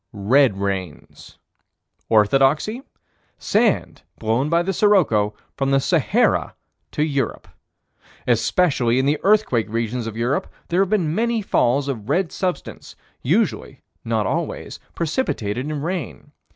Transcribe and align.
Red 0.13 0.57
rains. 0.59 1.37
Orthodoxy: 2.09 2.81
Sand 3.37 4.01
blown 4.17 4.49
by 4.49 4.63
the 4.63 4.73
sirocco, 4.73 5.35
from 5.55 5.69
the 5.69 5.79
Sahara 5.79 6.55
to 6.93 7.03
Europe. 7.03 7.47
Especially 8.25 8.97
in 8.97 9.05
the 9.05 9.19
earthquake 9.21 9.69
regions 9.69 10.07
of 10.07 10.17
Europe, 10.17 10.47
there 10.69 10.81
have 10.81 10.89
been 10.89 11.13
many 11.13 11.43
falls 11.43 11.87
of 11.87 12.09
red 12.09 12.31
substance, 12.31 12.95
usually, 13.21 13.81
but 14.03 14.09
not 14.09 14.25
always, 14.25 14.79
precipitated 14.95 15.69
in 15.69 15.83
rain. 15.83 16.31